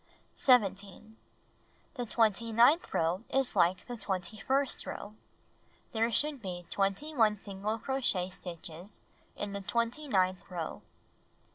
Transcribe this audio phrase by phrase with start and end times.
[0.33, 1.15] 17.
[1.93, 5.13] The twenty ninth row is like the twenty first row.
[5.91, 9.01] There should be 21 single crochet stitches
[9.35, 10.81] in the twenty ninth row.